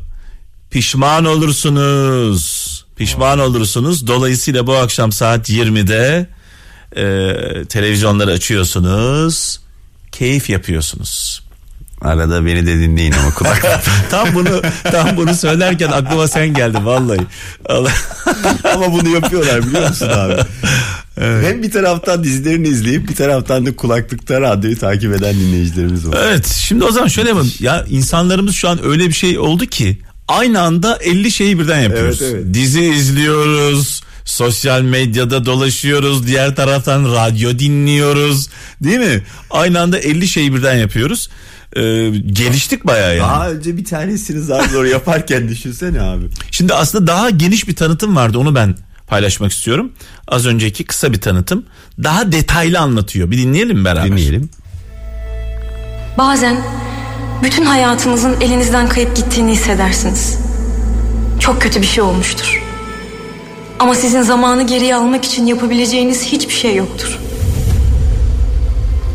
Pişman 0.72 1.26
olursunuz. 1.26 2.61
Pişman 3.02 3.40
olursunuz. 3.40 4.08
Dolayısıyla 4.08 4.68
bu 4.68 4.76
akşam 4.76 5.12
saat 5.12 5.50
20'de 5.50 6.28
e, 6.96 7.66
televizyonları 7.66 8.32
açıyorsunuz. 8.32 9.60
Keyif 10.12 10.50
yapıyorsunuz. 10.50 11.44
Arada 12.02 12.46
beni 12.46 12.68
de 12.68 12.80
dinleyin 12.80 13.12
ama 13.12 13.34
kulak. 13.34 13.66
tam 14.12 14.34
bunu 14.34 14.62
tam 14.84 15.18
bunu 15.18 15.36
söylerken 15.36 15.92
aklıma 15.92 16.28
sen 16.28 16.54
geldin 16.54 16.86
vallahi. 16.86 17.20
Allah. 17.70 17.92
ama 18.76 18.94
bunu 18.94 19.10
yapıyorlar 19.10 19.68
biliyor 19.68 19.90
musun 19.90 20.10
abi? 20.10 20.42
Hem 21.20 21.64
bir 21.64 21.72
taraftan 21.72 22.24
dizilerini 22.24 22.68
izleyip 22.68 23.10
bir 23.10 23.16
taraftan 23.16 23.66
da 23.66 23.76
kulaklıkta 23.76 24.42
radyoyu 24.42 24.80
takip 24.80 25.16
eden 25.16 25.36
dinleyicilerimiz 25.36 26.08
var. 26.08 26.18
Evet 26.26 26.48
şimdi 26.48 26.84
o 26.84 26.92
zaman 26.92 27.08
şöyle 27.08 27.30
yapalım. 27.30 27.52
Ya 27.60 27.86
insanlarımız 27.90 28.56
şu 28.56 28.70
an 28.70 28.86
öyle 28.86 29.08
bir 29.08 29.14
şey 29.14 29.40
oldu 29.40 29.66
ki 29.66 30.00
aynı 30.32 30.62
anda 30.62 30.98
50 30.98 31.32
şeyi 31.32 31.60
birden 31.60 31.80
yapıyoruz. 31.80 32.22
Evet, 32.22 32.34
evet. 32.36 32.54
Dizi 32.54 32.84
izliyoruz. 32.84 34.02
Sosyal 34.26 34.82
medyada 34.82 35.46
dolaşıyoruz. 35.46 36.28
Diğer 36.28 36.56
taraftan 36.56 37.06
radyo 37.06 37.60
dinliyoruz. 37.60 38.50
Değil 38.84 39.00
mi? 39.00 39.24
Aynı 39.50 39.80
anda 39.82 40.00
50 40.00 40.28
şeyi 40.28 40.56
birden 40.56 40.76
yapıyoruz. 40.76 41.30
Ee, 41.76 41.82
geliştik 42.10 42.88
bayağı 42.88 43.18
yani. 43.18 43.30
Daha 43.30 43.52
önce 43.52 43.78
bir 43.78 43.86
tanesini 43.86 44.42
zar 44.42 44.70
zor 44.70 44.86
yaparken 44.86 45.50
düşünsene 45.50 46.02
abi. 46.02 46.26
Şimdi 46.52 46.74
aslında 46.74 47.08
daha 47.08 47.30
geniş 47.30 47.68
bir 47.68 47.76
tanıtım 47.76 48.16
vardı 48.16 48.38
onu 48.38 48.56
ben 48.56 48.76
paylaşmak 49.08 49.52
istiyorum. 49.52 49.92
Az 50.28 50.46
önceki 50.46 50.84
kısa 50.84 51.14
bir 51.14 51.22
tanıtım 51.22 51.66
daha 52.04 52.32
detaylı 52.32 52.80
anlatıyor. 52.80 53.32
Bir 53.32 53.38
dinleyelim 53.38 53.78
mi 53.78 53.86
beraber. 53.86 54.06
Dinleyelim. 54.12 54.50
Bazen 56.18 56.62
bütün 57.44 57.66
hayatınızın 57.66 58.42
elinizden 58.42 58.90
kayıp 58.90 59.16
gittiğini 59.16 59.52
hissedersiniz. 59.52 60.38
Çok 61.40 61.62
kötü 61.62 61.82
bir 61.82 61.88
şey 61.88 62.04
olmuştur. 62.04 62.64
Ama 63.80 63.96
sizin 63.96 64.22
zamanı 64.22 64.68
geriye 64.68 64.96
almak 64.96 65.26
için 65.26 65.46
yapabileceğiniz 65.46 66.24
hiçbir 66.24 66.54
şey 66.54 66.76
yoktur. 66.76 67.20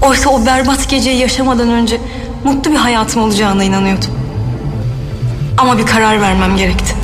Oysa 0.03 0.31
o 0.31 0.47
berbat 0.47 0.89
geceyi 0.89 1.19
yaşamadan 1.19 1.71
önce 1.71 2.01
mutlu 2.45 2.71
bir 2.71 2.77
hayatım 2.77 3.23
olacağına 3.23 3.65
inanıyordum. 3.65 4.11
Ama 5.59 5.79
bir 5.79 5.87
karar 5.87 6.21
vermem 6.21 6.57
gerekti. 6.57 6.95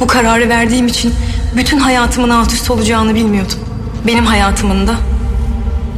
Bu 0.00 0.06
kararı 0.06 0.48
verdiğim 0.48 0.86
için 0.86 1.14
bütün 1.56 1.78
hayatımın 1.78 2.30
alt 2.30 2.52
üst 2.52 2.70
olacağını 2.70 3.14
bilmiyordum. 3.14 3.58
Benim 4.06 4.26
hayatımın 4.26 4.86
da, 4.86 4.94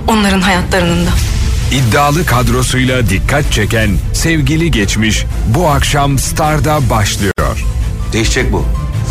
onların 0.09 0.40
hayatlarının 0.40 1.06
da. 1.06 1.32
İddialı 1.73 2.26
kadrosuyla 2.26 3.09
dikkat 3.09 3.52
çeken 3.52 3.91
Sevgili 4.14 4.71
Geçmiş 4.71 5.25
bu 5.47 5.69
akşam 5.69 6.19
Star'da 6.19 6.91
başlıyor. 6.91 7.65
Değişecek 8.13 8.52
bu. 8.52 8.65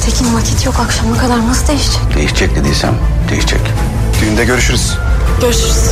Tekin 0.05 0.33
vakit 0.35 0.65
yok 0.65 0.79
akşama 0.79 1.17
kadar 1.17 1.47
nasıl 1.47 1.67
değişecek? 1.67 2.01
Değişecek 2.15 2.55
dediysem 2.55 2.93
değişecek. 3.31 3.59
Düğünde 4.21 4.45
görüşürüz. 4.45 4.93
Görüşürüz. 5.41 5.91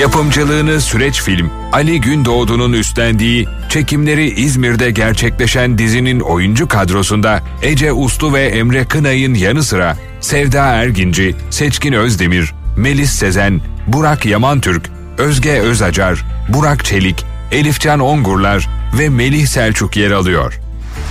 Yapımcılığını 0.00 0.80
Süreç 0.80 1.22
Film, 1.22 1.50
Ali 1.72 2.00
Gündoğdu'nun 2.00 2.72
üstlendiği, 2.72 3.46
çekimleri 3.68 4.30
İzmir'de 4.30 4.90
gerçekleşen 4.90 5.78
dizinin 5.78 6.20
oyuncu 6.20 6.68
kadrosunda 6.68 7.42
Ece 7.62 7.92
Uslu 7.92 8.32
ve 8.32 8.42
Emre 8.46 8.84
Kınay'ın 8.84 9.34
yanı 9.34 9.62
sıra 9.62 9.96
Sevda 10.20 10.64
Erginci, 10.64 11.36
Seçkin 11.50 11.92
Özdemir, 11.92 12.54
Melis 12.76 13.10
Sezen, 13.10 13.60
Burak 13.86 14.26
Yamantürk, 14.26 14.90
Özge 15.18 15.52
Özacar, 15.52 16.24
Burak 16.48 16.84
Çelik, 16.84 17.24
Elifcan 17.52 18.00
Ongurlar 18.00 18.68
ve 18.98 19.08
Melih 19.08 19.46
Selçuk 19.46 19.96
yer 19.96 20.10
alıyor. 20.10 20.60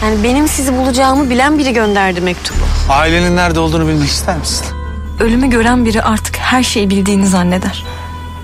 Yani 0.04 0.24
benim 0.24 0.48
sizi 0.48 0.74
bulacağımı 0.78 1.30
bilen 1.30 1.60
biri 1.60 1.74
gönderdi 1.74 2.22
mektubu. 2.22 2.58
Ailenin 2.90 3.36
nerede 3.36 3.60
olduğunu 3.60 3.88
bilmek 3.88 4.10
ister 4.10 4.38
misin? 4.38 4.66
Ölümü 5.20 5.50
gören 5.50 5.86
biri 5.86 6.04
artık 6.04 6.38
her 6.38 6.64
şeyi 6.64 6.90
bildiğini 6.90 7.28
zanneder. 7.28 7.84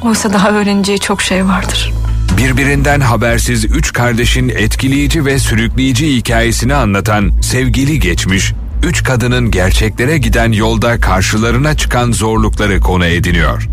Oysa 0.02 0.34
daha 0.34 0.52
öğreneceği 0.52 1.00
çok 1.00 1.22
şey 1.22 1.46
vardır. 1.46 1.94
Birbirinden 2.38 3.00
habersiz 3.00 3.65
üç 3.65 3.94
kardeşin 3.94 4.50
etkileyici 4.50 5.26
ve 5.26 5.39
sürükleyici 5.39 6.15
hikayesini 6.15 6.76
anlatan 6.76 7.32
Sevgili 7.42 8.00
Geçmiş, 8.00 8.54
üç 8.84 9.04
kadının 9.04 9.52
gerçeklere 9.52 10.18
giden 10.18 10.52
yolda 10.52 11.00
karşılarına 11.00 11.78
çıkan 11.78 12.12
zorlukları 12.12 12.80
konu 12.80 13.06
ediniyor. 13.06 13.68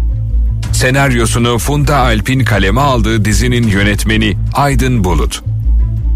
Senaryosunu 0.76 1.58
Funda 1.58 1.96
Alp'in 1.96 2.44
kaleme 2.44 2.80
aldığı 2.80 3.24
dizinin 3.24 3.68
yönetmeni 3.68 4.36
Aydın 4.54 5.04
Bulut. 5.04 5.42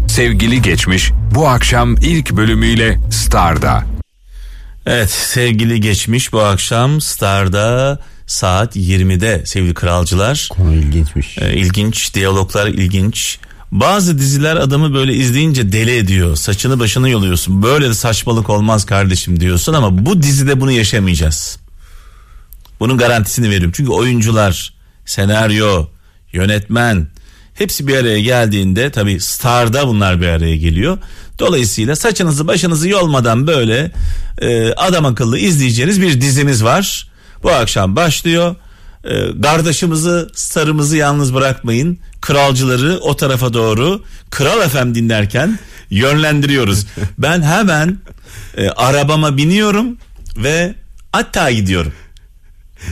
Sevgili 0.07 0.61
Geçmiş 0.61 1.11
bu 1.35 1.47
akşam 1.47 1.95
ilk 1.95 2.31
bölümüyle 2.31 2.99
Star'da. 3.11 3.83
Evet 4.85 5.09
sevgili 5.09 5.81
geçmiş 5.81 6.33
bu 6.33 6.41
akşam 6.41 7.01
Star'da 7.01 7.99
saat 8.27 8.75
20'de 8.75 9.45
sevgili 9.45 9.73
kralcılar. 9.73 10.49
Konu 10.51 10.73
ilginçmiş. 10.73 11.37
Ee, 11.37 11.53
ilginç 11.53 12.13
diyaloglar 12.13 12.67
ilginç. 12.67 13.39
Bazı 13.71 14.17
diziler 14.17 14.55
adamı 14.55 14.93
böyle 14.93 15.13
izleyince 15.13 15.71
deli 15.71 15.97
ediyor. 15.97 16.35
Saçını 16.35 16.79
başını 16.79 17.09
yoluyorsun. 17.09 17.63
Böyle 17.63 17.89
de 17.89 17.93
saçmalık 17.93 18.49
olmaz 18.49 18.85
kardeşim 18.85 19.39
diyorsun 19.39 19.73
ama 19.73 20.05
bu 20.05 20.21
dizide 20.21 20.61
bunu 20.61 20.71
yaşamayacağız. 20.71 21.60
Bunun 22.81 22.97
garantisini 22.97 23.49
veriyorum. 23.49 23.71
Çünkü 23.75 23.91
oyuncular, 23.91 24.73
senaryo, 25.05 25.87
yönetmen 26.33 27.07
hepsi 27.53 27.87
bir 27.87 27.97
araya 27.97 28.21
geldiğinde 28.21 28.91
tabii 28.91 29.19
Star'da 29.19 29.87
bunlar 29.87 30.21
bir 30.21 30.27
araya 30.27 30.57
geliyor. 30.57 30.97
Dolayısıyla 31.39 31.95
saçınızı 31.95 32.47
başınızı 32.47 32.89
yolmadan 32.89 33.47
böyle 33.47 33.91
e, 34.41 34.73
adam 34.73 35.05
akıllı 35.05 35.37
izleyeceğiniz 35.37 36.01
bir 36.01 36.21
dizimiz 36.21 36.63
var. 36.63 37.11
Bu 37.43 37.51
akşam 37.51 37.95
başlıyor. 37.95 38.55
E, 39.03 39.41
kardeşimizi 39.41 40.25
starımızı 40.33 40.97
yalnız 40.97 41.33
bırakmayın. 41.33 41.99
Kralcıları 42.21 42.99
o 43.01 43.15
tarafa 43.15 43.53
doğru 43.53 44.03
Kral 44.29 44.69
FM 44.69 44.95
dinlerken 44.95 45.59
yönlendiriyoruz. 45.89 46.85
Ben 47.17 47.41
hemen 47.41 47.97
e, 48.57 48.69
arabama 48.69 49.37
biniyorum 49.37 49.97
ve 50.37 50.75
hatta 51.11 51.51
gidiyorum. 51.51 51.93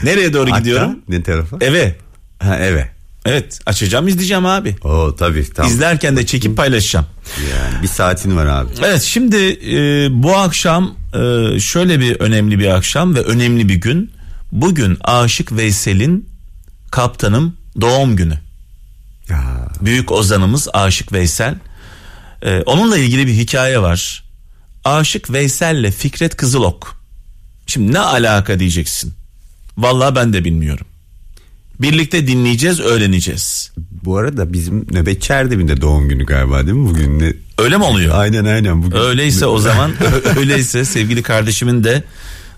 Nereye 0.02 0.32
doğru 0.32 0.50
Hatta 0.50 0.58
gidiyorum? 0.58 0.98
Ne 1.08 1.22
tarafa? 1.22 1.56
Eve. 1.60 1.96
Ha 2.38 2.56
eve. 2.58 2.90
Evet 3.26 3.60
açacağım 3.66 4.08
izleyeceğim 4.08 4.46
abi. 4.46 4.76
Oo 4.84 5.16
tabii 5.16 5.52
tamam. 5.54 5.72
İzlerken 5.72 6.16
de 6.16 6.26
çekip 6.26 6.56
paylaşacağım. 6.56 7.06
Yani 7.52 7.82
bir 7.82 7.88
saatin 7.88 8.36
var 8.36 8.46
abi. 8.46 8.70
Evet 8.84 9.02
şimdi 9.02 9.36
e, 9.76 10.08
bu 10.22 10.36
akşam 10.36 10.94
e, 11.14 11.60
şöyle 11.60 12.00
bir 12.00 12.20
önemli 12.20 12.58
bir 12.58 12.66
akşam 12.68 13.14
ve 13.14 13.20
önemli 13.20 13.68
bir 13.68 13.74
gün. 13.74 14.10
Bugün 14.52 14.98
Aşık 15.04 15.52
Veysel'in 15.52 16.28
kaptanım 16.90 17.56
doğum 17.80 18.16
günü. 18.16 18.38
Ya. 19.28 19.68
Büyük 19.80 20.12
ozanımız 20.12 20.68
Aşık 20.72 21.12
Veysel. 21.12 21.54
E, 22.42 22.62
onunla 22.62 22.98
ilgili 22.98 23.26
bir 23.26 23.32
hikaye 23.32 23.82
var. 23.82 24.24
Aşık 24.84 25.32
Veysel'le 25.32 25.90
Fikret 25.90 26.36
Kızılok. 26.36 27.00
Şimdi 27.66 27.92
ne 27.92 27.98
alaka 27.98 28.58
diyeceksin. 28.58 29.14
Vallahi 29.82 30.14
ben 30.14 30.32
de 30.32 30.44
bilmiyorum. 30.44 30.86
Birlikte 31.80 32.26
dinleyeceğiz, 32.26 32.80
öğreneceğiz. 32.80 33.72
Bu 34.04 34.16
arada 34.16 34.52
bizim 34.52 34.86
nöbetçi 34.92 35.32
Erdem'in 35.32 35.68
de 35.68 35.80
doğum 35.80 36.08
günü 36.08 36.26
galiba 36.26 36.62
değil 36.66 36.76
mi 36.76 36.88
bugün? 36.88 37.18
Ne? 37.18 37.32
Öyle 37.58 37.76
mi 37.76 37.84
oluyor? 37.84 38.14
Aynen 38.18 38.44
aynen. 38.44 38.82
Bugün. 38.82 38.98
Öyleyse 38.98 39.46
o 39.46 39.58
zaman 39.58 39.92
öyleyse 40.38 40.84
sevgili 40.84 41.22
kardeşimin 41.22 41.84
de 41.84 42.02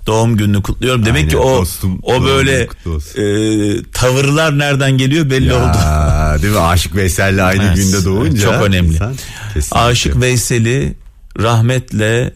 doğum 0.06 0.36
gününü 0.36 0.62
kutluyorum. 0.62 1.06
Demek 1.06 1.16
Aynen, 1.18 1.30
ki 1.30 1.36
o 1.36 1.60
dostum, 1.60 1.98
o 2.02 2.24
böyle 2.24 2.68
e, 3.16 3.82
tavırlar 3.92 4.58
nereden 4.58 4.98
geliyor 4.98 5.30
belli 5.30 5.52
oldu. 5.52 5.76
Ya, 5.84 6.36
değil 6.42 6.52
mi? 6.54 6.58
Aşık 6.60 6.96
Veysel'le 6.96 7.38
aynı 7.44 7.62
Evet, 7.66 7.76
günde 7.76 8.04
doğunca. 8.04 8.42
çok 8.42 8.62
önemli. 8.62 8.92
insan 8.94 9.14
kesinlikle. 9.54 9.78
Aşık 9.80 10.20
Veysel'i 10.20 10.94
rahmetle 11.40 12.34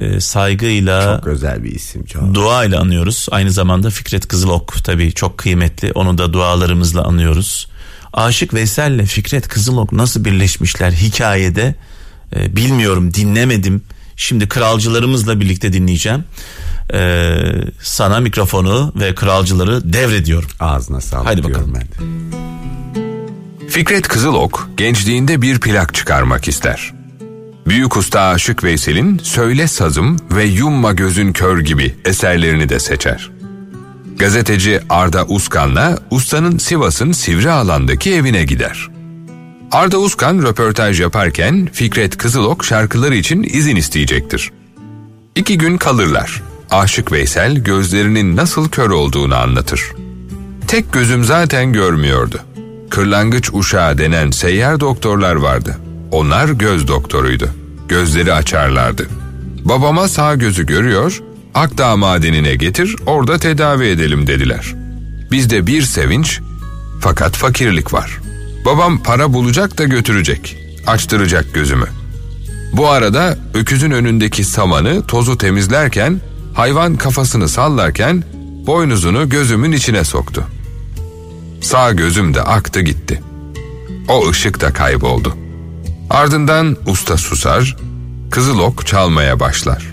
e, 0.00 0.20
saygıyla 0.20 1.16
Çok 1.16 1.26
özel 1.26 1.64
bir 1.64 1.70
isim 1.72 2.04
çok. 2.04 2.34
duayla 2.34 2.80
anıyoruz. 2.80 3.26
Aynı 3.30 3.50
zamanda 3.50 3.90
Fikret 3.90 4.28
Kızılok 4.28 4.84
tabii 4.84 5.12
çok 5.12 5.38
kıymetli. 5.38 5.92
Onu 5.94 6.18
da 6.18 6.32
dualarımızla 6.32 7.04
anıyoruz. 7.04 7.68
Aşık 8.12 8.54
Veysel'le 8.54 9.04
Fikret 9.06 9.48
Kızılok 9.48 9.92
nasıl 9.92 10.24
birleşmişler 10.24 10.90
hikayede 10.92 11.74
e, 12.36 12.56
bilmiyorum 12.56 13.14
dinlemedim. 13.14 13.82
Şimdi 14.16 14.48
kralcılarımızla 14.48 15.40
birlikte 15.40 15.72
dinleyeceğim. 15.72 16.24
E, 16.94 17.34
sana 17.82 18.20
mikrofonu 18.20 18.92
ve 18.96 19.14
kralcıları 19.14 19.92
devrediyorum. 19.92 20.48
Ağzına 20.60 21.00
sağlık 21.00 21.26
Haydi 21.26 21.44
bakalım. 21.44 21.74
ben 21.74 21.82
de. 21.82 22.38
Fikret 23.70 24.08
Kızılok 24.08 24.68
gençliğinde 24.76 25.42
bir 25.42 25.60
plak 25.60 25.94
çıkarmak 25.94 26.48
ister. 26.48 26.92
Büyük 27.68 27.96
usta 27.96 28.20
Aşık 28.20 28.64
Veysel'in 28.64 29.18
Söyle 29.18 29.66
Sazım 29.66 30.16
ve 30.30 30.44
Yumma 30.44 30.92
Gözün 30.92 31.32
Kör 31.32 31.60
gibi 31.60 31.94
eserlerini 32.04 32.68
de 32.68 32.78
seçer. 32.80 33.30
Gazeteci 34.18 34.80
Arda 34.88 35.26
Uskan'la 35.26 35.98
ustanın 36.10 36.58
Sivas'ın 36.58 37.12
Sivri 37.12 37.50
alandaki 37.50 38.14
evine 38.14 38.44
gider. 38.44 38.88
Arda 39.72 39.98
Uskan 39.98 40.42
röportaj 40.42 41.00
yaparken 41.00 41.68
Fikret 41.72 42.16
Kızılok 42.16 42.64
şarkıları 42.64 43.14
için 43.14 43.42
izin 43.42 43.76
isteyecektir. 43.76 44.52
İki 45.36 45.58
gün 45.58 45.76
kalırlar. 45.76 46.42
Aşık 46.70 47.12
Veysel 47.12 47.56
gözlerinin 47.56 48.36
nasıl 48.36 48.68
kör 48.68 48.90
olduğunu 48.90 49.34
anlatır. 49.34 49.82
Tek 50.68 50.92
gözüm 50.92 51.24
zaten 51.24 51.72
görmüyordu. 51.72 52.40
Kırlangıç 52.90 53.50
uşağı 53.52 53.98
denen 53.98 54.30
seyyar 54.30 54.80
doktorlar 54.80 55.34
vardı. 55.34 55.76
Onlar 56.10 56.48
göz 56.48 56.88
doktoruydu. 56.88 57.50
Gözleri 57.88 58.32
açarlardı. 58.32 59.06
Babama 59.64 60.08
sağ 60.08 60.34
gözü 60.34 60.66
görüyor, 60.66 61.20
Akdağ 61.58 61.96
madenine 61.96 62.54
getir 62.54 62.96
orada 63.06 63.38
tedavi 63.38 63.86
edelim 63.86 64.26
dediler. 64.26 64.74
Bizde 65.30 65.66
bir 65.66 65.82
sevinç 65.82 66.40
fakat 67.00 67.36
fakirlik 67.36 67.94
var. 67.94 68.18
Babam 68.64 69.02
para 69.02 69.32
bulacak 69.32 69.78
da 69.78 69.84
götürecek. 69.84 70.56
Açtıracak 70.86 71.54
gözümü. 71.54 71.86
Bu 72.72 72.88
arada 72.88 73.38
öküzün 73.54 73.90
önündeki 73.90 74.44
samanı 74.44 75.06
tozu 75.06 75.38
temizlerken 75.38 76.20
hayvan 76.54 76.96
kafasını 76.96 77.48
sallarken 77.48 78.24
boynuzunu 78.66 79.28
gözümün 79.28 79.72
içine 79.72 80.04
soktu. 80.04 80.44
Sağ 81.60 81.92
gözüm 81.92 82.34
de 82.34 82.42
aktı 82.42 82.80
gitti. 82.80 83.22
O 84.08 84.28
ışık 84.30 84.60
da 84.60 84.72
kayboldu. 84.72 85.36
Ardından 86.10 86.76
usta 86.86 87.16
susar, 87.16 87.76
kızılok 88.30 88.86
çalmaya 88.86 89.40
başlar. 89.40 89.86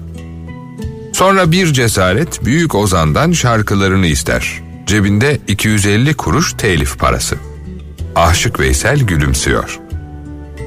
Sonra 1.14 1.52
bir 1.52 1.74
cesaret 1.74 2.46
büyük 2.46 2.76
ozandan 2.76 3.32
şarkılarını 3.32 4.08
ister. 4.08 4.62
Cebinde 4.86 5.40
250 5.48 6.14
kuruş 6.14 6.54
telif 6.54 7.00
parası. 7.00 7.36
Aşık 8.16 8.60
Veysel 8.60 9.00
gülümsüyor. 9.00 9.80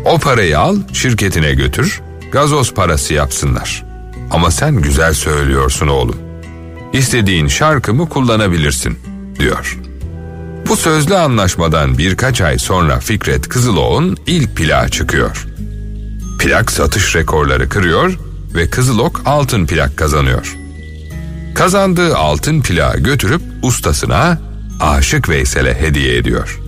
O 0.05 0.19
parayı 0.19 0.59
al, 0.59 0.77
şirketine 0.93 1.55
götür, 1.55 2.01
gazoz 2.33 2.75
parası 2.75 3.15
yapsınlar. 3.15 3.85
Ama 4.31 4.51
sen 4.51 4.77
güzel 4.77 5.15
söylüyorsun 5.15 5.89
oğlum. 5.89 6.17
İstediğin 6.93 7.49
şarkımı 7.49 8.09
kullanabilirsin, 8.09 8.99
diyor. 9.39 9.79
Bu 10.69 10.77
sözlü 10.77 11.17
anlaşmadan 11.17 11.99
birkaç 11.99 12.41
ay 12.41 12.59
sonra 12.59 13.01
Fikret 13.01 13.49
Kızılok'un 13.49 14.17
ilk 14.27 14.57
plağı 14.57 14.89
çıkıyor. 14.89 15.47
Plak 16.39 16.73
satış 16.73 17.17
rekorları 17.17 17.69
kırıyor 17.69 18.19
ve 18.55 18.71
Kızılok 18.71 19.23
altın 19.25 19.67
plak 19.67 19.97
kazanıyor. 19.97 20.57
Kazandığı 21.55 22.17
altın 22.17 22.61
plağı 22.61 22.99
götürüp 22.99 23.43
ustasına 23.63 24.39
Aşık 24.81 25.29
Veysel'e 25.29 25.81
hediye 25.81 26.17
ediyor. 26.17 26.61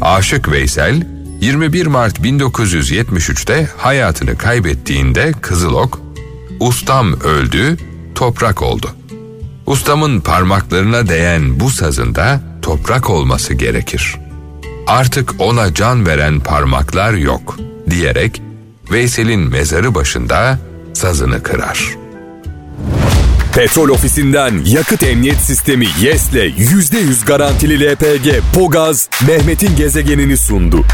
Aşık 0.00 0.52
Veysel 0.52 1.02
21 1.40 1.86
Mart 1.86 2.18
1973'te 2.18 3.68
hayatını 3.76 4.38
kaybettiğinde 4.38 5.32
Kızılok, 5.40 6.00
ustam 6.60 7.20
öldü, 7.20 7.76
toprak 8.14 8.62
oldu. 8.62 8.90
Ustamın 9.66 10.20
parmaklarına 10.20 11.08
değen 11.08 11.60
bu 11.60 11.70
sazında 11.70 12.51
toprak 12.62 13.10
olması 13.10 13.54
gerekir. 13.54 14.16
Artık 14.86 15.34
ona 15.38 15.74
can 15.74 16.06
veren 16.06 16.40
parmaklar 16.40 17.12
yok 17.12 17.56
diyerek 17.90 18.42
Veysel'in 18.90 19.40
mezarı 19.40 19.94
başında 19.94 20.58
sazını 20.94 21.42
kırar. 21.42 21.88
Petrol 23.54 23.88
ofisinden 23.88 24.64
yakıt 24.64 25.02
emniyet 25.02 25.36
sistemi 25.36 25.86
YES'le 26.00 26.34
%100 26.34 27.26
garantili 27.26 27.92
LPG 27.92 28.28
Pogaz 28.54 29.08
Mehmet'in 29.26 29.76
gezegenini 29.76 30.36
sundu. 30.36 30.84